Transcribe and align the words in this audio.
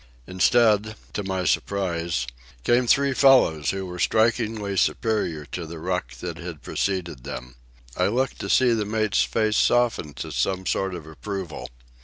Instead, 0.25 0.95
to 1.13 1.23
my 1.23 1.45
surprise, 1.45 2.25
came 2.63 2.87
three 2.87 3.13
fellows 3.13 3.69
who 3.69 3.85
were 3.85 3.99
strikingly 3.99 4.75
superior 4.75 5.45
to 5.45 5.67
the 5.67 5.77
ruck 5.77 6.15
that 6.15 6.37
had 6.37 6.63
preceded 6.63 7.23
them. 7.23 7.53
I 7.95 8.07
looked 8.07 8.39
to 8.39 8.49
see 8.49 8.73
the 8.73 8.83
mate's 8.83 9.21
face 9.21 9.57
soften 9.57 10.15
to 10.15 10.31
some 10.31 10.65
sort 10.65 10.95
of 10.95 11.05
approval. 11.05 11.69